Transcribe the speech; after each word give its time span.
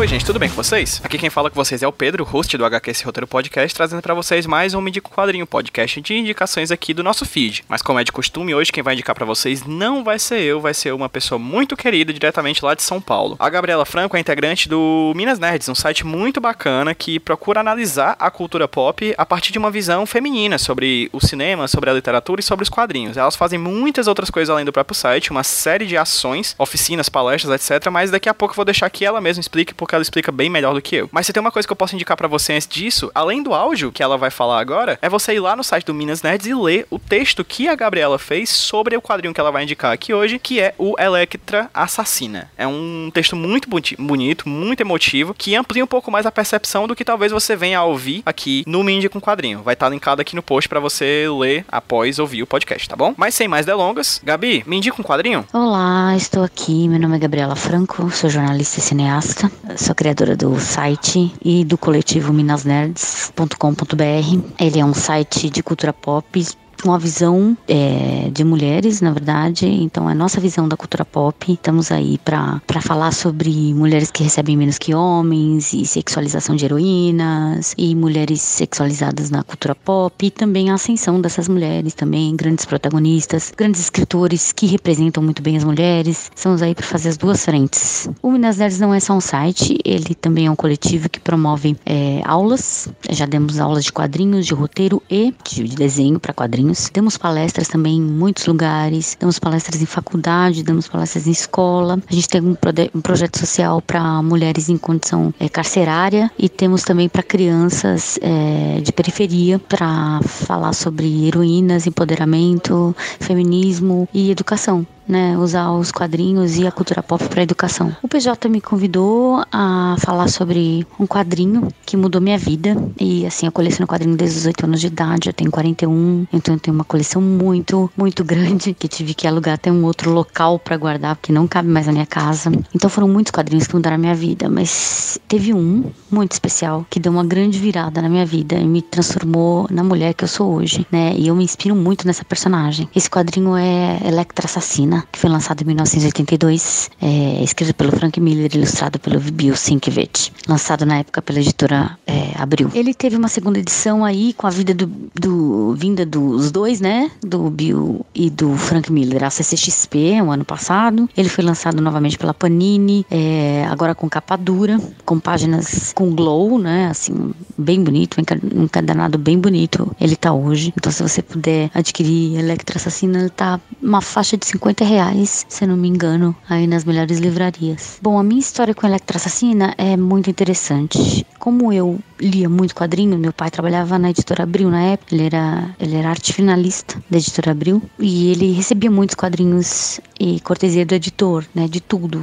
Oi, 0.00 0.08
gente, 0.08 0.24
tudo 0.24 0.38
bem 0.38 0.48
com 0.48 0.54
vocês? 0.54 0.98
Aqui 1.04 1.18
quem 1.18 1.28
fala 1.28 1.50
com 1.50 1.56
vocês 1.56 1.82
é 1.82 1.86
o 1.86 1.92
Pedro, 1.92 2.24
host 2.24 2.56
do 2.56 2.64
HQ 2.64 2.90
Esse 2.90 3.04
Roteiro 3.04 3.26
Podcast, 3.26 3.74
trazendo 3.76 4.00
para 4.00 4.14
vocês 4.14 4.46
mais 4.46 4.72
um 4.72 4.88
Indico 4.88 5.10
Quadrinho, 5.10 5.46
podcast 5.46 6.00
de 6.00 6.14
indicações 6.14 6.70
aqui 6.70 6.94
do 6.94 7.04
nosso 7.04 7.26
feed. 7.26 7.66
Mas 7.68 7.82
como 7.82 7.98
é 7.98 8.02
de 8.02 8.10
costume, 8.10 8.54
hoje 8.54 8.72
quem 8.72 8.82
vai 8.82 8.94
indicar 8.94 9.14
para 9.14 9.26
vocês 9.26 9.62
não 9.66 10.02
vai 10.02 10.18
ser 10.18 10.40
eu, 10.40 10.58
vai 10.58 10.72
ser 10.72 10.94
uma 10.94 11.10
pessoa 11.10 11.38
muito 11.38 11.76
querida 11.76 12.14
diretamente 12.14 12.64
lá 12.64 12.74
de 12.74 12.82
São 12.82 12.98
Paulo. 12.98 13.36
A 13.38 13.50
Gabriela 13.50 13.84
Franco 13.84 14.16
é 14.16 14.20
integrante 14.20 14.70
do 14.70 15.12
Minas 15.14 15.38
Nerds, 15.38 15.68
um 15.68 15.74
site 15.74 16.06
muito 16.06 16.40
bacana 16.40 16.94
que 16.94 17.20
procura 17.20 17.60
analisar 17.60 18.16
a 18.18 18.30
cultura 18.30 18.66
pop 18.66 19.14
a 19.18 19.26
partir 19.26 19.52
de 19.52 19.58
uma 19.58 19.70
visão 19.70 20.06
feminina 20.06 20.56
sobre 20.56 21.10
o 21.12 21.20
cinema, 21.20 21.68
sobre 21.68 21.90
a 21.90 21.92
literatura 21.92 22.40
e 22.40 22.42
sobre 22.42 22.62
os 22.62 22.70
quadrinhos. 22.70 23.18
Elas 23.18 23.36
fazem 23.36 23.58
muitas 23.58 24.06
outras 24.06 24.30
coisas 24.30 24.48
além 24.48 24.64
do 24.64 24.72
próprio 24.72 24.96
site, 24.96 25.30
uma 25.30 25.44
série 25.44 25.84
de 25.84 25.98
ações, 25.98 26.54
oficinas, 26.56 27.10
palestras, 27.10 27.70
etc. 27.70 27.90
Mas 27.90 28.10
daqui 28.10 28.30
a 28.30 28.34
pouco 28.34 28.52
eu 28.52 28.56
vou 28.56 28.64
deixar 28.64 28.88
que 28.88 29.04
ela 29.04 29.20
mesma 29.20 29.42
explique 29.42 29.74
porque 29.74 29.89
ela 29.94 30.02
explica 30.02 30.32
bem 30.32 30.50
melhor 30.50 30.74
do 30.74 30.82
que 30.82 30.96
eu. 30.96 31.08
Mas 31.12 31.26
se 31.26 31.32
tem 31.32 31.40
uma 31.40 31.50
coisa 31.50 31.66
que 31.66 31.72
eu 31.72 31.76
posso 31.76 31.94
indicar 31.94 32.16
para 32.16 32.28
você 32.28 32.52
antes 32.52 32.68
disso, 32.68 33.10
além 33.14 33.42
do 33.42 33.54
áudio 33.54 33.92
que 33.92 34.02
ela 34.02 34.16
vai 34.16 34.30
falar 34.30 34.60
agora, 34.60 34.98
é 35.02 35.08
você 35.08 35.34
ir 35.34 35.40
lá 35.40 35.56
no 35.56 35.64
site 35.64 35.86
do 35.86 35.94
Minas 35.94 36.22
Nerds 36.22 36.46
e 36.46 36.54
ler 36.54 36.86
o 36.90 36.98
texto 36.98 37.44
que 37.44 37.68
a 37.68 37.74
Gabriela 37.74 38.18
fez 38.18 38.50
sobre 38.50 38.96
o 38.96 39.02
quadrinho 39.02 39.34
que 39.34 39.40
ela 39.40 39.50
vai 39.50 39.62
indicar 39.62 39.92
aqui 39.92 40.12
hoje, 40.12 40.38
que 40.38 40.60
é 40.60 40.74
o 40.78 40.94
Electra 40.98 41.70
Assassina. 41.72 42.50
É 42.56 42.66
um 42.66 43.10
texto 43.12 43.36
muito 43.36 43.68
bonito, 43.98 44.48
muito 44.48 44.80
emotivo, 44.80 45.34
que 45.34 45.54
amplia 45.54 45.84
um 45.84 45.86
pouco 45.86 46.10
mais 46.10 46.26
a 46.26 46.32
percepção 46.32 46.86
do 46.86 46.94
que 46.94 47.04
talvez 47.04 47.32
você 47.32 47.56
venha 47.56 47.78
a 47.78 47.84
ouvir 47.84 48.22
aqui 48.24 48.64
no 48.66 48.82
Mindy 48.82 49.08
com 49.08 49.20
Quadrinho. 49.20 49.62
Vai 49.62 49.74
estar 49.74 49.88
linkado 49.88 50.20
aqui 50.20 50.34
no 50.36 50.42
post 50.42 50.68
para 50.68 50.80
você 50.80 51.26
ler 51.38 51.64
após 51.68 52.18
ouvir 52.18 52.42
o 52.42 52.46
podcast, 52.46 52.88
tá 52.88 52.96
bom? 52.96 53.14
Mas 53.16 53.34
sem 53.34 53.48
mais 53.48 53.66
delongas, 53.66 54.20
Gabi, 54.24 54.62
me 54.66 54.76
indica 54.76 55.00
um 55.00 55.04
quadrinho? 55.04 55.44
Olá, 55.52 56.14
estou 56.16 56.42
aqui. 56.42 56.88
Meu 56.88 56.98
nome 56.98 57.16
é 57.16 57.18
Gabriela 57.18 57.56
Franco, 57.56 58.10
sou 58.10 58.30
jornalista 58.30 58.78
e 58.78 58.82
cineasta. 58.82 59.50
Sou 59.76 59.94
criadora 59.94 60.36
do 60.36 60.58
site 60.58 61.32
e 61.44 61.64
do 61.64 61.78
coletivo 61.78 62.32
minasnerds.com.br. 62.32 64.54
Ele 64.58 64.80
é 64.80 64.84
um 64.84 64.94
site 64.94 65.48
de 65.48 65.62
cultura 65.62 65.92
pop 65.92 66.44
uma 66.84 66.98
visão 66.98 67.56
é, 67.68 68.30
de 68.32 68.44
mulheres, 68.44 69.00
na 69.00 69.12
verdade. 69.12 69.66
Então, 69.66 70.08
é 70.08 70.12
a 70.12 70.14
nossa 70.14 70.40
visão 70.40 70.68
da 70.68 70.76
cultura 70.76 71.04
pop. 71.04 71.52
Estamos 71.52 71.92
aí 71.92 72.18
para 72.18 72.60
falar 72.80 73.12
sobre 73.12 73.74
mulheres 73.74 74.10
que 74.10 74.22
recebem 74.22 74.56
menos 74.56 74.78
que 74.78 74.94
homens, 74.94 75.72
e 75.72 75.84
sexualização 75.84 76.56
de 76.56 76.64
heroínas, 76.64 77.74
e 77.76 77.94
mulheres 77.94 78.40
sexualizadas 78.40 79.30
na 79.30 79.42
cultura 79.42 79.74
pop, 79.74 80.26
e 80.26 80.30
também 80.30 80.70
a 80.70 80.74
ascensão 80.74 81.20
dessas 81.20 81.48
mulheres, 81.48 81.94
também 81.94 82.34
grandes 82.34 82.64
protagonistas, 82.64 83.52
grandes 83.56 83.80
escritores 83.80 84.52
que 84.52 84.66
representam 84.66 85.22
muito 85.22 85.42
bem 85.42 85.56
as 85.56 85.64
mulheres. 85.64 86.30
Estamos 86.34 86.62
aí 86.62 86.74
para 86.74 86.86
fazer 86.86 87.10
as 87.10 87.16
duas 87.16 87.44
frentes. 87.44 88.08
O 88.22 88.30
Minas 88.30 88.58
Nerds 88.58 88.78
não 88.78 88.94
é 88.94 89.00
só 89.00 89.14
um 89.14 89.20
site, 89.20 89.78
ele 89.84 90.14
também 90.14 90.46
é 90.46 90.50
um 90.50 90.56
coletivo 90.56 91.08
que 91.08 91.20
promove 91.20 91.76
é, 91.84 92.22
aulas. 92.24 92.88
Já 93.10 93.26
demos 93.26 93.58
aulas 93.60 93.84
de 93.84 93.92
quadrinhos, 93.92 94.46
de 94.46 94.54
roteiro 94.54 95.02
e 95.10 95.34
de 95.44 95.64
desenho 95.74 96.18
para 96.18 96.32
quadrinhos 96.32 96.69
Demos 96.92 97.16
palestras 97.16 97.68
também 97.68 97.96
em 97.96 98.02
muitos 98.02 98.46
lugares, 98.46 99.16
damos 99.18 99.38
palestras 99.38 99.80
em 99.80 99.86
faculdade, 99.86 100.62
damos 100.62 100.88
palestras 100.88 101.26
em 101.26 101.30
escola. 101.30 101.98
A 102.08 102.14
gente 102.14 102.28
tem 102.28 102.40
um, 102.40 102.56
um 102.94 103.00
projeto 103.00 103.38
social 103.38 103.80
para 103.82 104.22
mulheres 104.22 104.68
em 104.68 104.76
condição 104.76 105.32
é, 105.38 105.48
carcerária 105.48 106.30
e 106.38 106.48
temos 106.48 106.82
também 106.82 107.08
para 107.08 107.22
crianças 107.22 108.18
é, 108.22 108.80
de 108.80 108.92
periferia 108.92 109.58
para 109.58 110.20
falar 110.22 110.72
sobre 110.72 111.26
heroínas, 111.26 111.86
empoderamento, 111.86 112.94
feminismo 113.18 114.08
e 114.12 114.30
educação 114.30 114.86
né, 115.10 115.36
usar 115.36 115.70
os 115.72 115.90
quadrinhos 115.90 116.56
e 116.56 116.66
a 116.66 116.72
cultura 116.72 117.02
pop 117.02 117.22
para 117.28 117.42
educação. 117.42 117.94
O 118.02 118.08
PJ 118.08 118.48
me 118.48 118.60
convidou 118.60 119.44
a 119.52 119.96
falar 119.98 120.28
sobre 120.28 120.86
um 120.98 121.06
quadrinho 121.06 121.68
que 121.84 121.96
mudou 121.96 122.20
minha 122.20 122.38
vida 122.38 122.76
e 122.98 123.26
assim, 123.26 123.46
eu 123.46 123.52
coleciono 123.52 123.86
quadrinho 123.86 124.16
desde 124.16 124.38
os 124.38 124.46
8 124.46 124.64
anos 124.64 124.80
de 124.80 124.86
idade, 124.86 125.28
eu 125.28 125.32
tenho 125.32 125.50
41, 125.50 126.26
então 126.32 126.54
eu 126.54 126.60
tenho 126.60 126.74
uma 126.74 126.84
coleção 126.84 127.20
muito, 127.20 127.90
muito 127.96 128.24
grande 128.24 128.72
que 128.72 128.88
tive 128.88 129.12
que 129.12 129.26
alugar 129.26 129.54
até 129.54 129.70
um 129.70 129.84
outro 129.84 130.10
local 130.12 130.58
para 130.58 130.76
guardar 130.76 131.16
porque 131.16 131.32
não 131.32 131.46
cabe 131.46 131.68
mais 131.68 131.86
na 131.86 131.92
minha 131.92 132.06
casa. 132.06 132.50
Então 132.74 132.88
foram 132.88 133.08
muitos 133.08 133.32
quadrinhos 133.32 133.66
que 133.66 133.74
mudaram 133.74 133.96
a 133.96 133.98
minha 133.98 134.14
vida, 134.14 134.48
mas 134.48 135.18
teve 135.26 135.52
um 135.52 135.90
muito 136.10 136.32
especial 136.32 136.86
que 136.88 137.00
deu 137.00 137.10
uma 137.10 137.24
grande 137.24 137.58
virada 137.58 138.00
na 138.00 138.08
minha 138.08 138.24
vida 138.24 138.56
e 138.56 138.66
me 138.66 138.80
transformou 138.80 139.66
na 139.70 139.82
mulher 139.82 140.14
que 140.14 140.24
eu 140.24 140.28
sou 140.28 140.54
hoje, 140.54 140.86
né? 140.90 141.14
E 141.16 141.26
eu 141.28 141.34
me 141.34 141.42
inspiro 141.44 141.74
muito 141.74 142.06
nessa 142.06 142.24
personagem. 142.24 142.88
Esse 142.94 143.10
quadrinho 143.10 143.56
é 143.56 144.00
Electra 144.04 144.46
Assassina 144.46 144.99
que 145.10 145.18
foi 145.18 145.30
lançado 145.30 145.62
em 145.62 145.64
1982, 145.66 146.90
é, 147.00 147.42
escrito 147.42 147.74
pelo 147.74 147.92
Frank 147.92 148.20
Miller, 148.20 148.50
ilustrado 148.54 148.98
pelo 148.98 149.20
Bill 149.20 149.56
Sienkiewicz, 149.56 150.32
lançado 150.48 150.84
na 150.86 150.98
época 150.98 151.22
pela 151.22 151.40
editora 151.40 151.98
é, 152.06 152.32
Abril. 152.36 152.70
Ele 152.74 152.94
teve 152.94 153.16
uma 153.16 153.28
segunda 153.28 153.58
edição 153.58 154.04
aí 154.04 154.32
com 154.32 154.46
a 154.46 154.50
vida 154.50 154.74
do, 154.74 154.86
do 155.14 155.74
vinda 155.74 156.04
dos 156.04 156.50
dois, 156.50 156.80
né, 156.80 157.10
do 157.22 157.50
Bill 157.50 158.04
e 158.14 158.30
do 158.30 158.56
Frank 158.56 158.90
Miller, 158.92 159.24
a 159.24 159.30
CCXP, 159.30 160.20
um 160.22 160.30
ano 160.30 160.44
passado. 160.44 161.08
Ele 161.16 161.28
foi 161.28 161.44
lançado 161.44 161.80
novamente 161.80 162.18
pela 162.18 162.34
Panini, 162.34 163.06
é, 163.10 163.66
agora 163.70 163.94
com 163.94 164.08
capa 164.08 164.36
dura, 164.36 164.78
com 165.04 165.18
páginas 165.18 165.92
com 165.92 166.10
glow, 166.14 166.58
né, 166.58 166.88
assim, 166.88 167.32
bem 167.56 167.82
bonito, 167.82 168.16
um 168.18 168.64
encadenado 168.64 169.18
bem 169.18 169.38
bonito. 169.38 169.94
Ele 170.00 170.16
tá 170.16 170.32
hoje. 170.32 170.72
Então, 170.76 170.90
se 170.90 171.02
você 171.02 171.22
puder 171.22 171.70
adquirir 171.74 172.38
Electra 172.38 172.78
Assassina, 172.78 173.20
ele 173.20 173.30
tá 173.30 173.60
uma 173.82 174.00
faixa 174.00 174.36
de 174.36 174.46
50 174.46 174.79
reais, 174.84 175.46
se 175.48 175.66
não 175.66 175.76
me 175.76 175.88
engano, 175.88 176.34
aí 176.48 176.66
nas 176.66 176.84
melhores 176.84 177.18
livrarias. 177.18 177.98
Bom, 178.02 178.18
a 178.18 178.22
minha 178.22 178.40
história 178.40 178.74
com 178.74 178.86
Electra 178.86 179.16
Assassina 179.16 179.74
é 179.76 179.96
muito 179.96 180.30
interessante. 180.30 181.26
Como 181.38 181.72
eu 181.72 181.98
lia 182.20 182.48
muito 182.48 182.74
quadrinho, 182.74 183.18
meu 183.18 183.32
pai 183.32 183.50
trabalhava 183.50 183.98
na 183.98 184.10
editora 184.10 184.44
Abril 184.44 184.70
na 184.70 184.82
época, 184.82 185.14
ele 185.14 185.24
era, 185.26 185.74
ele 185.78 185.96
era 185.96 186.10
arte 186.10 186.32
finalista 186.32 187.02
da 187.08 187.18
editora 187.18 187.50
Abril 187.50 187.82
e 187.98 188.30
ele 188.30 188.52
recebia 188.52 188.90
muitos 188.90 189.14
quadrinhos 189.14 190.00
e 190.18 190.38
cortesia 190.40 190.84
do 190.84 190.94
editor, 190.94 191.44
né, 191.54 191.66
de 191.66 191.80
tudo, 191.80 192.20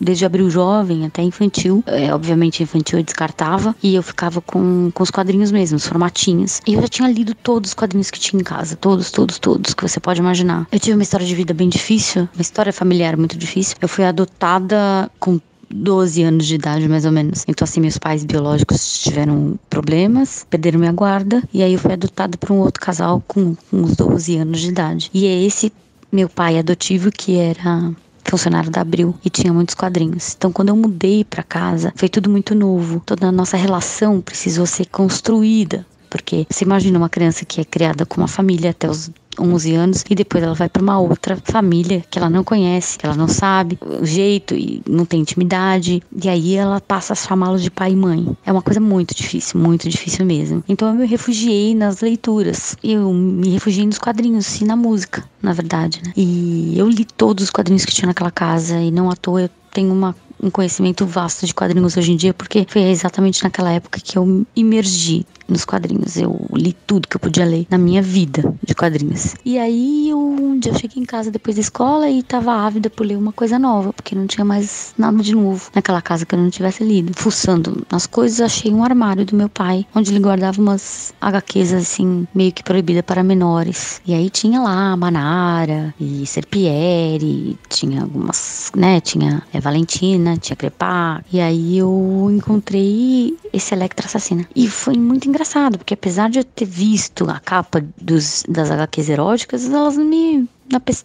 desde 0.00 0.24
abril 0.24 0.50
jovem 0.50 1.06
até 1.06 1.22
infantil. 1.22 1.82
É, 1.86 2.12
obviamente, 2.12 2.62
infantil 2.62 2.98
eu 2.98 3.04
descartava 3.04 3.74
e 3.82 3.94
eu 3.94 4.02
ficava 4.02 4.40
com, 4.40 4.90
com 4.92 5.02
os 5.02 5.10
quadrinhos 5.10 5.50
mesmo, 5.50 5.76
os 5.76 5.86
formatinhos. 5.86 6.60
E 6.66 6.74
eu 6.74 6.80
já 6.80 6.88
tinha 6.88 7.08
lido 7.10 7.34
todos 7.34 7.70
os 7.70 7.74
quadrinhos 7.74 8.10
que 8.10 8.18
tinha 8.18 8.40
em 8.40 8.44
casa, 8.44 8.76
todos, 8.76 9.10
todos, 9.10 9.38
todos, 9.38 9.74
que 9.74 9.82
você 9.82 10.00
pode 10.00 10.20
imaginar. 10.20 10.66
Eu 10.70 10.80
tive 10.80 10.94
uma 10.96 11.02
história 11.02 11.26
de 11.26 11.34
vida 11.34 11.54
bem 11.54 11.68
difícil, 11.68 12.28
uma 12.34 12.42
história 12.42 12.72
familiar 12.72 13.16
muito 13.16 13.36
difícil. 13.36 13.76
Eu 13.80 13.88
fui 13.88 14.04
adotada 14.04 15.10
com 15.18 15.40
12 15.70 16.22
anos 16.22 16.46
de 16.46 16.54
idade, 16.54 16.88
mais 16.88 17.04
ou 17.04 17.12
menos. 17.12 17.44
Então, 17.46 17.64
assim, 17.64 17.80
meus 17.80 17.98
pais 17.98 18.24
biológicos 18.24 19.02
tiveram 19.02 19.58
problemas, 19.68 20.46
perderam 20.48 20.80
minha 20.80 20.92
guarda, 20.92 21.42
e 21.52 21.62
aí 21.62 21.72
eu 21.72 21.78
fui 21.78 21.92
adotada 21.92 22.36
por 22.38 22.52
um 22.52 22.58
outro 22.58 22.80
casal 22.80 23.22
com, 23.26 23.56
uns 23.72 23.96
12 23.96 24.36
anos 24.36 24.60
de 24.60 24.68
idade. 24.68 25.10
E 25.12 25.26
é 25.26 25.42
esse 25.42 25.72
meu 26.10 26.28
pai 26.28 26.58
adotivo 26.58 27.10
que 27.12 27.36
era 27.36 27.92
funcionário 28.24 28.70
da 28.70 28.82
Abril 28.82 29.14
e 29.24 29.30
tinha 29.30 29.52
muitos 29.52 29.74
quadrinhos. 29.74 30.34
Então, 30.36 30.52
quando 30.52 30.68
eu 30.68 30.76
mudei 30.76 31.24
para 31.24 31.42
casa, 31.42 31.92
foi 31.96 32.08
tudo 32.08 32.28
muito 32.28 32.54
novo. 32.54 33.02
Toda 33.04 33.28
a 33.28 33.32
nossa 33.32 33.56
relação 33.56 34.20
precisou 34.20 34.66
ser 34.66 34.86
construída. 34.86 35.86
Porque 36.10 36.46
você 36.48 36.64
imagina 36.64 36.98
uma 36.98 37.08
criança 37.08 37.44
que 37.44 37.60
é 37.60 37.64
criada 37.64 38.06
com 38.06 38.20
uma 38.20 38.28
família 38.28 38.70
até 38.70 38.88
os 38.88 39.10
11 39.40 39.74
anos 39.74 40.04
e 40.08 40.14
depois 40.14 40.42
ela 40.42 40.54
vai 40.54 40.68
para 40.68 40.82
uma 40.82 40.98
outra 40.98 41.38
família 41.44 42.04
que 42.10 42.18
ela 42.18 42.30
não 42.30 42.44
conhece, 42.44 42.98
que 42.98 43.06
ela 43.06 43.16
não 43.16 43.28
sabe 43.28 43.78
o 43.82 44.04
jeito 44.04 44.54
e 44.54 44.82
não 44.88 45.04
tem 45.04 45.20
intimidade. 45.20 46.02
E 46.22 46.28
aí 46.28 46.54
ela 46.54 46.80
passa 46.80 47.12
a 47.12 47.16
chamá-los 47.16 47.62
de 47.62 47.70
pai 47.70 47.92
e 47.92 47.96
mãe. 47.96 48.36
É 48.44 48.52
uma 48.52 48.62
coisa 48.62 48.80
muito 48.80 49.14
difícil, 49.14 49.60
muito 49.60 49.88
difícil 49.88 50.24
mesmo. 50.24 50.62
Então 50.68 50.88
eu 50.88 50.94
me 50.94 51.06
refugiei 51.06 51.74
nas 51.74 52.00
leituras. 52.00 52.76
Eu 52.82 53.12
me 53.12 53.50
refugiei 53.50 53.86
nos 53.86 53.98
quadrinhos 53.98 54.60
e 54.60 54.64
na 54.64 54.76
música, 54.76 55.24
na 55.42 55.52
verdade, 55.52 56.00
né? 56.04 56.12
E 56.16 56.74
eu 56.76 56.88
li 56.88 57.04
todos 57.04 57.44
os 57.44 57.50
quadrinhos 57.50 57.84
que 57.84 57.94
tinha 57.94 58.06
naquela 58.06 58.30
casa 58.30 58.80
e 58.80 58.90
não 58.90 59.10
à 59.10 59.16
toa 59.16 59.42
eu 59.42 59.50
tenho 59.72 59.92
uma 59.92 60.14
um 60.40 60.50
conhecimento 60.50 61.04
vasto 61.04 61.46
de 61.46 61.52
quadrinhos 61.52 61.96
hoje 61.96 62.12
em 62.12 62.16
dia, 62.16 62.32
porque 62.32 62.66
foi 62.68 62.82
exatamente 62.82 63.42
naquela 63.42 63.72
época 63.72 64.00
que 64.00 64.16
eu 64.16 64.46
imergi 64.54 65.26
nos 65.48 65.64
quadrinhos. 65.64 66.16
Eu 66.16 66.38
li 66.52 66.72
tudo 66.86 67.08
que 67.08 67.16
eu 67.16 67.20
podia 67.20 67.44
ler 67.44 67.66
na 67.70 67.78
minha 67.78 68.02
vida 68.02 68.54
de 68.62 68.74
quadrinhos. 68.74 69.34
E 69.44 69.58
aí 69.58 70.08
eu, 70.08 70.18
um 70.18 70.58
dia 70.58 70.72
eu 70.72 70.78
cheguei 70.78 71.02
em 71.02 71.06
casa 71.06 71.30
depois 71.30 71.56
da 71.56 71.60
escola 71.60 72.08
e 72.08 72.22
tava 72.22 72.52
ávida 72.52 72.90
por 72.90 73.06
ler 73.06 73.16
uma 73.16 73.32
coisa 73.32 73.58
nova, 73.58 73.92
porque 73.92 74.14
não 74.14 74.26
tinha 74.26 74.44
mais 74.44 74.94
nada 74.96 75.22
de 75.22 75.34
novo 75.34 75.70
naquela 75.74 76.02
casa 76.02 76.26
que 76.26 76.34
eu 76.34 76.38
não 76.38 76.50
tivesse 76.50 76.84
lido. 76.84 77.12
Fuçando 77.14 77.86
nas 77.90 78.06
coisas, 78.06 78.40
achei 78.40 78.72
um 78.72 78.84
armário 78.84 79.24
do 79.24 79.36
meu 79.36 79.48
pai, 79.48 79.86
onde 79.94 80.10
ele 80.12 80.20
guardava 80.20 80.60
umas 80.60 81.14
HQs 81.20 81.72
assim, 81.72 82.26
meio 82.34 82.52
que 82.52 82.62
proibida 82.62 83.02
para 83.02 83.22
menores. 83.22 84.00
E 84.06 84.14
aí 84.14 84.30
tinha 84.30 84.60
lá 84.60 84.96
Manara 84.96 85.94
e 86.00 86.26
Serpieri, 86.26 87.58
tinha 87.68 88.02
algumas, 88.02 88.70
né, 88.76 89.00
tinha 89.00 89.42
é, 89.52 89.60
Valentina 89.60 90.36
tinha 90.36 90.56
crepar. 90.56 91.24
E 91.32 91.40
aí 91.40 91.78
eu 91.78 92.28
encontrei 92.30 93.36
esse 93.52 93.74
Electra 93.74 94.06
assassina. 94.06 94.46
E 94.54 94.68
foi 94.68 94.94
muito 94.94 95.28
engraçado, 95.28 95.37
porque 95.78 95.94
apesar 95.94 96.30
de 96.30 96.40
eu 96.40 96.44
ter 96.44 96.64
visto 96.64 97.28
a 97.28 97.38
capa 97.38 97.84
dos, 98.00 98.44
das 98.48 98.70
HQs 98.70 99.08
eróticas, 99.08 99.64
elas 99.70 99.96
não 99.96 100.04
me 100.04 100.48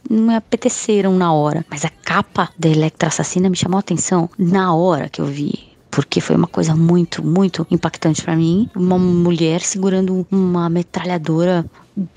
não 0.10 0.36
apeteceram 0.36 1.16
na 1.16 1.32
hora. 1.32 1.66
Mas 1.70 1.86
a 1.86 1.90
capa 1.90 2.50
da 2.58 2.68
Electra 2.68 3.08
Assassina 3.08 3.50
me 3.50 3.56
chamou 3.56 3.78
a 3.78 3.80
atenção 3.80 4.30
na 4.38 4.74
hora 4.76 5.10
que 5.10 5.22
eu 5.22 5.26
vi 5.26 5.74
porque 5.90 6.20
foi 6.20 6.36
uma 6.36 6.48
coisa 6.48 6.76
muito, 6.76 7.24
muito 7.24 7.68
impactante 7.70 8.24
para 8.24 8.36
mim. 8.36 8.68
Uma 8.76 8.98
mulher 8.98 9.62
segurando 9.62 10.26
uma 10.32 10.68
metralhadora 10.68 11.64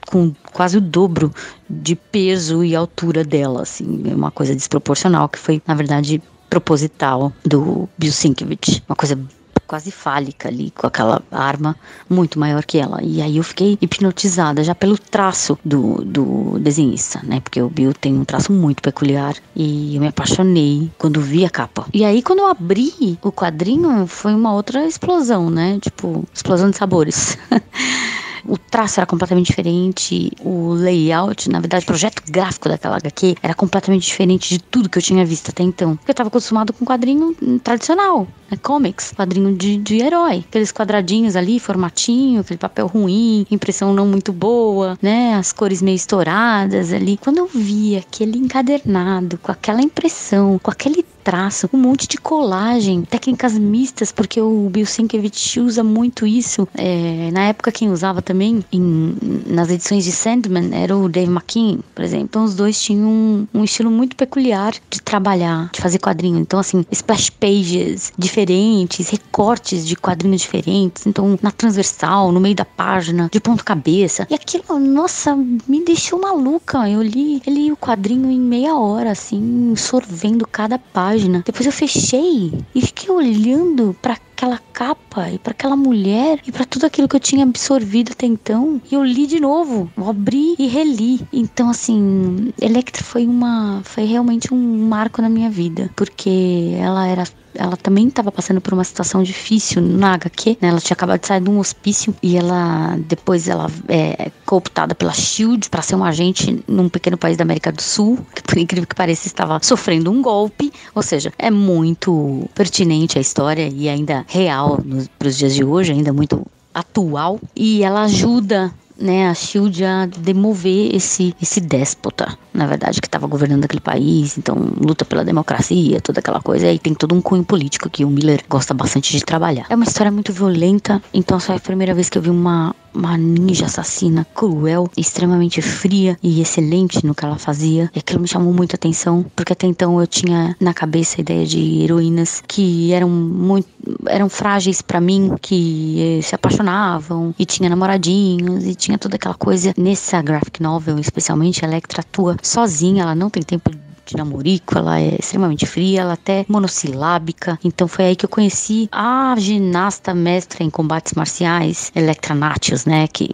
com 0.06 0.32
quase 0.50 0.78
o 0.78 0.80
dobro 0.80 1.30
de 1.68 1.94
peso 1.94 2.64
e 2.64 2.74
altura 2.74 3.22
dela, 3.22 3.62
assim, 3.62 4.02
uma 4.14 4.30
coisa 4.30 4.54
desproporcional 4.54 5.28
que 5.28 5.38
foi, 5.38 5.62
na 5.66 5.74
verdade, 5.74 6.22
proposital 6.48 7.32
do 7.44 7.86
Bill 7.98 8.12
Sienkiewicz, 8.12 8.82
uma 8.88 8.96
coisa 8.96 9.18
quase 9.66 9.90
fálica 9.90 10.48
ali, 10.48 10.70
com 10.70 10.86
aquela 10.86 11.22
arma 11.30 11.76
muito 12.08 12.38
maior 12.38 12.64
que 12.64 12.78
ela. 12.78 13.02
E 13.02 13.20
aí 13.20 13.36
eu 13.36 13.42
fiquei 13.42 13.78
hipnotizada 13.80 14.62
já 14.62 14.74
pelo 14.74 14.98
traço 14.98 15.58
do, 15.64 16.04
do 16.04 16.58
desenhista, 16.58 17.20
né? 17.22 17.40
Porque 17.40 17.60
o 17.60 17.68
Bill 17.68 17.92
tem 17.92 18.14
um 18.14 18.24
traço 18.24 18.52
muito 18.52 18.82
peculiar 18.82 19.34
e 19.54 19.94
eu 19.94 20.00
me 20.00 20.08
apaixonei 20.08 20.90
quando 20.98 21.20
vi 21.20 21.44
a 21.44 21.50
capa. 21.50 21.86
E 21.92 22.04
aí 22.04 22.22
quando 22.22 22.40
eu 22.40 22.46
abri 22.46 23.18
o 23.22 23.32
quadrinho 23.32 24.06
foi 24.06 24.34
uma 24.34 24.52
outra 24.52 24.86
explosão, 24.86 25.50
né? 25.50 25.78
Tipo, 25.80 26.24
explosão 26.32 26.70
de 26.70 26.76
sabores. 26.76 27.38
o 28.48 28.56
traço 28.58 29.00
era 29.00 29.06
completamente 29.06 29.46
diferente, 29.46 30.30
o 30.40 30.72
layout, 30.72 31.48
na 31.50 31.60
verdade, 31.60 31.84
o 31.84 31.86
projeto 31.86 32.22
gráfico 32.30 32.68
daquela 32.68 32.96
HQ 32.96 33.36
era 33.42 33.54
completamente 33.54 34.06
diferente 34.06 34.48
de 34.48 34.58
tudo 34.58 34.88
que 34.88 34.98
eu 34.98 35.02
tinha 35.02 35.24
visto 35.24 35.50
até 35.50 35.62
então. 35.62 35.96
Porque 35.96 36.10
eu 36.10 36.12
estava 36.12 36.28
acostumado 36.28 36.72
com 36.72 36.84
quadrinho 36.84 37.34
tradicional, 37.62 38.26
né, 38.50 38.56
comics, 38.62 39.12
quadrinho 39.12 39.54
de, 39.54 39.76
de 39.76 39.98
herói. 39.98 40.44
Aqueles 40.48 40.72
quadradinhos 40.72 41.36
ali, 41.36 41.58
formatinho, 41.58 42.40
aquele 42.40 42.58
papel 42.58 42.86
ruim, 42.86 43.46
impressão 43.50 43.92
não 43.92 44.06
muito 44.06 44.32
boa, 44.32 44.98
né? 45.02 45.34
As 45.34 45.52
cores 45.52 45.82
meio 45.82 45.96
estouradas 45.96 46.92
ali. 46.92 47.16
Quando 47.16 47.38
eu 47.38 47.46
vi 47.46 47.96
aquele 47.96 48.38
encadernado, 48.38 49.38
com 49.38 49.50
aquela 49.50 49.80
impressão, 49.80 50.58
com 50.62 50.70
aquele 50.70 51.04
traço, 51.26 51.68
um 51.72 51.78
monte 51.78 52.06
de 52.06 52.18
colagem, 52.18 53.02
técnicas 53.02 53.58
mistas, 53.58 54.12
porque 54.12 54.40
o 54.40 54.70
Bill 54.70 54.86
Sienkiewicz 54.86 55.56
usa 55.56 55.82
muito 55.82 56.24
isso. 56.24 56.68
É, 56.72 57.32
na 57.32 57.46
época, 57.48 57.72
quem 57.72 57.90
usava 57.90 58.22
também 58.22 58.35
em, 58.42 59.16
nas 59.46 59.70
edições 59.70 60.04
de 60.04 60.12
Sandman 60.12 60.70
era 60.72 60.96
o 60.96 61.08
Dave 61.08 61.30
McKean, 61.30 61.78
por 61.94 62.04
exemplo. 62.04 62.26
Então, 62.26 62.44
os 62.44 62.54
dois 62.54 62.80
tinham 62.80 63.08
um, 63.08 63.46
um 63.54 63.64
estilo 63.64 63.90
muito 63.90 64.16
peculiar 64.16 64.74
de 64.90 65.00
trabalhar, 65.00 65.70
de 65.72 65.80
fazer 65.80 65.98
quadrinho. 65.98 66.38
Então, 66.38 66.58
assim, 66.58 66.84
splash 66.90 67.30
pages 67.30 68.12
diferentes, 68.18 69.08
recortes 69.08 69.86
de 69.86 69.96
quadrinhos 69.96 70.42
diferentes. 70.42 71.06
Então, 71.06 71.38
na 71.42 71.50
transversal, 71.50 72.32
no 72.32 72.40
meio 72.40 72.54
da 72.54 72.64
página, 72.64 73.28
de 73.30 73.40
ponto 73.40 73.64
cabeça. 73.64 74.26
E 74.30 74.34
aquilo, 74.34 74.78
nossa, 74.78 75.36
me 75.36 75.84
deixou 75.84 76.20
maluca. 76.20 76.88
Eu 76.88 77.02
li, 77.02 77.42
eu 77.46 77.52
li 77.52 77.72
o 77.72 77.76
quadrinho 77.76 78.30
em 78.30 78.40
meia 78.40 78.76
hora, 78.76 79.12
assim, 79.12 79.74
sorvendo 79.76 80.46
cada 80.46 80.78
página. 80.78 81.42
Depois 81.44 81.66
eu 81.66 81.72
fechei 81.72 82.52
e 82.74 82.80
fiquei 82.80 83.10
olhando 83.10 83.96
para 84.00 84.18
aquela 84.36 84.60
capa 84.72 85.30
e 85.30 85.38
para 85.38 85.52
aquela 85.52 85.74
mulher 85.74 86.38
e 86.46 86.52
para 86.52 86.66
tudo 86.66 86.84
aquilo 86.84 87.08
que 87.08 87.16
eu 87.16 87.20
tinha 87.20 87.42
absorvido 87.42 88.12
até 88.12 88.26
então. 88.26 88.80
E 88.90 88.94
eu 88.94 89.02
li 89.02 89.26
de 89.26 89.40
novo, 89.40 89.90
eu 89.96 90.08
abri 90.08 90.54
e 90.58 90.66
reli. 90.66 91.26
Então 91.32 91.70
assim, 91.70 92.52
Electra 92.60 93.02
foi 93.02 93.26
uma 93.26 93.80
foi 93.82 94.04
realmente 94.04 94.52
um 94.52 94.88
marco 94.88 95.22
na 95.22 95.30
minha 95.30 95.48
vida, 95.48 95.90
porque 95.96 96.74
ela 96.78 97.06
era 97.06 97.24
ela 97.58 97.76
também 97.76 98.08
estava 98.08 98.30
passando 98.30 98.60
por 98.60 98.72
uma 98.72 98.84
situação 98.84 99.22
difícil 99.22 99.82
na 99.82 100.14
HQ, 100.14 100.58
né? 100.60 100.68
Ela 100.68 100.80
tinha 100.80 100.94
acabado 100.94 101.20
de 101.20 101.26
sair 101.26 101.40
de 101.40 101.50
um 101.50 101.58
hospício 101.58 102.14
e 102.22 102.36
ela 102.36 102.96
depois 103.06 103.48
ela 103.48 103.70
é 103.88 104.30
cooptada 104.44 104.94
pela 104.94 105.12
Shield 105.12 105.68
para 105.68 105.82
ser 105.82 105.96
um 105.96 106.04
agente 106.04 106.62
num 106.66 106.88
pequeno 106.88 107.16
país 107.16 107.36
da 107.36 107.42
América 107.42 107.72
do 107.72 107.82
Sul, 107.82 108.18
que 108.34 108.42
por 108.42 108.58
incrível 108.58 108.86
que 108.86 108.94
pareça 108.94 109.26
estava 109.26 109.58
sofrendo 109.62 110.10
um 110.10 110.22
golpe, 110.22 110.72
ou 110.94 111.02
seja, 111.02 111.32
é 111.38 111.50
muito 111.50 112.48
pertinente 112.54 113.18
a 113.18 113.20
história 113.20 113.68
e 113.68 113.88
ainda 113.88 114.24
real 114.28 114.78
para 115.18 115.28
os 115.28 115.36
dias 115.36 115.54
de 115.54 115.64
hoje, 115.64 115.92
ainda 115.92 116.12
muito 116.12 116.46
atual 116.74 117.40
e 117.54 117.82
ela 117.82 118.02
ajuda 118.02 118.72
né, 118.98 119.28
a 119.28 119.34
Shield 119.34 119.84
a 119.84 120.06
demover 120.06 120.94
esse, 120.94 121.34
esse 121.40 121.60
déspota, 121.60 122.36
na 122.52 122.66
verdade, 122.66 123.00
que 123.00 123.06
estava 123.06 123.26
governando 123.26 123.64
aquele 123.64 123.80
país, 123.80 124.38
então 124.38 124.56
luta 124.56 125.04
pela 125.04 125.24
democracia, 125.24 126.00
toda 126.00 126.20
aquela 126.20 126.40
coisa, 126.40 126.70
e 126.70 126.78
tem 126.78 126.94
todo 126.94 127.14
um 127.14 127.20
cunho 127.20 127.44
político 127.44 127.90
que 127.90 128.04
o 128.04 128.10
Miller 128.10 128.42
gosta 128.48 128.72
bastante 128.72 129.12
de 129.12 129.24
trabalhar. 129.24 129.66
É 129.68 129.74
uma 129.74 129.84
história 129.84 130.10
muito 130.10 130.32
violenta, 130.32 131.02
então 131.12 131.36
essa 131.36 131.52
é 131.52 131.56
a 131.56 131.60
primeira 131.60 131.94
vez 131.94 132.08
que 132.08 132.18
eu 132.18 132.22
vi 132.22 132.30
uma, 132.30 132.74
uma 132.96 133.16
ninja 133.16 133.66
assassina 133.66 134.26
cruel, 134.34 134.88
extremamente 134.96 135.60
fria 135.60 136.16
e 136.22 136.40
excelente 136.40 137.04
no 137.04 137.14
que 137.14 137.24
ela 137.24 137.38
fazia, 137.38 137.90
e 137.94 137.98
aquilo 137.98 138.20
me 138.20 138.28
chamou 138.28 138.52
muito 138.52 138.74
a 138.74 138.76
atenção, 138.76 139.24
porque 139.34 139.52
até 139.52 139.66
então 139.66 140.00
eu 140.00 140.06
tinha 140.06 140.56
na 140.58 140.72
cabeça 140.72 141.16
a 141.18 141.22
ideia 141.22 141.46
de 141.46 141.82
heroínas 141.82 142.42
que 142.46 142.92
eram 142.92 143.08
muito 143.08 143.68
eram 144.08 144.28
frágeis 144.28 144.82
para 144.82 145.00
mim, 145.00 145.36
que 145.40 146.20
se 146.22 146.34
apaixonavam 146.34 147.34
e 147.38 147.44
tinha 147.44 147.68
namoradinhos 147.68 148.64
e 148.64 148.74
tinha 148.74 148.98
toda 148.98 149.16
aquela 149.16 149.34
coisa. 149.34 149.72
Nessa 149.76 150.20
graphic 150.22 150.60
novel, 150.60 150.98
especialmente, 150.98 151.64
a 151.64 151.68
Electra 151.68 152.00
atua 152.00 152.36
sozinha, 152.42 153.02
ela 153.02 153.14
não 153.14 153.30
tem 153.30 153.42
tempo 153.42 153.70
de 153.70 153.85
namorico, 154.14 154.76
ela 154.76 155.00
é 155.00 155.16
extremamente 155.18 155.66
fria, 155.66 156.02
ela 156.02 156.12
é 156.12 156.14
até 156.14 156.46
monossilábica. 156.48 157.58
Então 157.64 157.88
foi 157.88 158.06
aí 158.06 158.16
que 158.16 158.24
eu 158.24 158.28
conheci 158.28 158.88
a 158.92 159.34
ginasta 159.38 160.14
mestra 160.14 160.62
em 160.62 160.70
combates 160.70 161.14
marciais, 161.14 161.90
Electra 161.94 162.34
Natius, 162.34 162.84
né, 162.84 163.06
que 163.08 163.28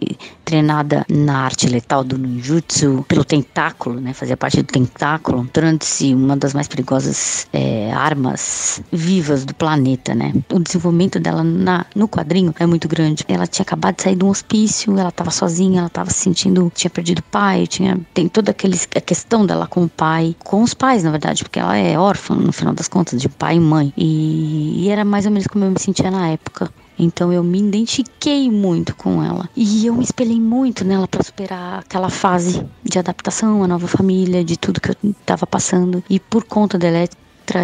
treinada 0.45 1.05
na 1.09 1.39
arte 1.39 1.67
letal 1.67 2.03
do 2.03 2.17
ninjutsu 2.17 3.05
pelo 3.07 3.23
tentáculo, 3.23 3.99
né, 3.99 4.13
fazia 4.13 4.37
parte 4.37 4.57
do 4.57 4.67
tentáculo, 4.67 5.47
tornando-se 5.51 6.13
uma 6.13 6.35
das 6.35 6.53
mais 6.53 6.67
perigosas 6.67 7.47
é, 7.53 7.91
armas 7.93 8.81
vivas 8.91 9.45
do 9.45 9.53
planeta, 9.53 10.13
né. 10.13 10.33
O 10.51 10.59
desenvolvimento 10.59 11.19
dela 11.19 11.43
na, 11.43 11.85
no 11.95 12.07
quadrinho 12.07 12.53
é 12.59 12.65
muito 12.65 12.87
grande. 12.87 13.23
Ela 13.27 13.47
tinha 13.47 13.63
acabado 13.63 13.95
de 13.95 14.03
sair 14.03 14.15
de 14.15 14.23
um 14.23 14.29
hospício, 14.29 14.97
ela 14.97 15.09
estava 15.09 15.31
sozinha, 15.31 15.79
ela 15.79 15.87
estava 15.87 16.09
se 16.09 16.19
sentindo, 16.19 16.71
tinha 16.73 16.89
perdido 16.89 17.19
o 17.19 17.23
pai, 17.23 17.67
tinha 17.67 17.99
tem 18.13 18.27
toda 18.27 18.51
aquele, 18.51 18.79
a 18.95 19.01
questão 19.01 19.45
dela 19.45 19.67
com 19.67 19.83
o 19.83 19.89
pai, 19.89 20.35
com 20.43 20.62
os 20.63 20.73
pais, 20.73 21.03
na 21.03 21.11
verdade, 21.11 21.43
porque 21.43 21.59
ela 21.59 21.77
é 21.77 21.97
órfã, 21.97 22.35
no 22.35 22.51
final 22.51 22.73
das 22.73 22.87
contas, 22.87 23.21
de 23.21 23.29
pai 23.29 23.55
e 23.55 23.59
mãe. 23.59 23.93
E, 23.97 24.85
e 24.85 24.89
era 24.89 25.03
mais 25.03 25.25
ou 25.25 25.31
menos 25.31 25.47
como 25.47 25.65
eu 25.65 25.71
me 25.71 25.79
sentia 25.79 26.09
na 26.09 26.29
época. 26.29 26.71
Então 26.97 27.33
eu 27.33 27.43
me 27.43 27.59
identifiquei 27.59 28.49
muito 28.49 28.95
com 28.95 29.23
ela. 29.23 29.49
E 29.55 29.85
eu 29.85 29.95
me 29.95 30.03
espelhei 30.03 30.39
muito 30.39 30.85
nela 30.85 31.07
para 31.07 31.23
superar 31.23 31.79
aquela 31.79 32.09
fase 32.09 32.65
de 32.83 32.99
adaptação 32.99 33.63
à 33.63 33.67
nova 33.67 33.87
família, 33.87 34.43
de 34.43 34.57
tudo 34.57 34.79
que 34.79 34.89
eu 34.89 34.95
estava 35.03 35.45
passando. 35.47 36.03
E 36.09 36.19
por 36.19 36.43
conta 36.43 36.77
dela, 36.77 37.07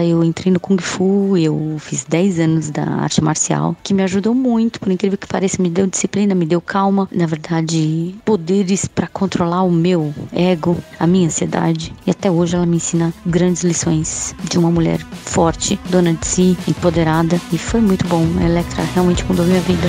eu 0.06 0.24
entrei 0.24 0.52
no 0.52 0.60
Kung 0.60 0.78
Fu, 0.82 1.38
eu 1.38 1.78
fiz 1.80 2.06
10 2.08 2.40
anos 2.40 2.70
da 2.70 2.84
arte 2.84 3.24
marcial, 3.24 3.76
que 3.84 3.94
me 3.94 4.04
ajudou 4.04 4.34
muito, 4.36 4.80
por 4.80 4.92
incrível 4.92 5.18
que 5.18 5.28
pareça, 5.28 5.62
me 5.62 5.70
deu 5.70 5.88
disciplina, 5.88 6.36
me 6.36 6.46
deu 6.46 6.62
calma, 6.62 7.08
na 7.12 7.26
verdade, 7.26 8.16
poderes 8.24 8.86
para 8.88 9.08
controlar 9.08 9.64
o 9.64 9.72
meu 9.72 10.14
ego, 10.32 10.78
a 11.00 11.08
minha 11.08 11.28
ansiedade. 11.28 11.94
E 12.06 12.12
até 12.12 12.30
hoje 12.30 12.56
ela 12.56 12.66
me 12.66 12.78
ensina 12.78 13.14
grandes 13.26 13.64
lições 13.64 14.36
de 14.50 14.60
uma 14.60 14.70
mulher 14.70 15.00
forte, 15.24 15.80
dona 15.90 16.14
de 16.14 16.28
si, 16.28 16.58
empoderada, 16.68 17.40
e 17.52 17.58
foi 17.58 17.82
muito 17.82 18.08
bom. 18.08 18.26
A 18.40 18.46
Electra 18.46 18.84
realmente 18.94 19.26
mudou 19.26 19.46
minha 19.46 19.62
vida. 19.62 19.88